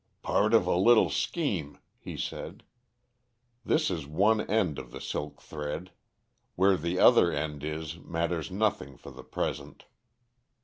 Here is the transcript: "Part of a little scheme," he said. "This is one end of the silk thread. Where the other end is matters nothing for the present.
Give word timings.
"Part 0.23 0.55
of 0.55 0.65
a 0.65 0.75
little 0.77 1.11
scheme," 1.11 1.77
he 1.99 2.17
said. 2.17 2.63
"This 3.63 3.91
is 3.91 4.07
one 4.07 4.41
end 4.49 4.79
of 4.79 4.89
the 4.89 4.99
silk 4.99 5.39
thread. 5.39 5.91
Where 6.55 6.75
the 6.75 6.97
other 6.97 7.31
end 7.31 7.63
is 7.63 7.99
matters 7.99 8.49
nothing 8.49 8.97
for 8.97 9.11
the 9.11 9.23
present. 9.23 9.85